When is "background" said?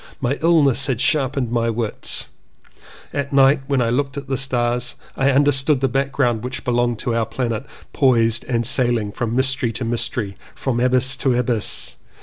5.87-6.43